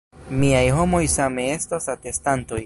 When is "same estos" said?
1.17-1.91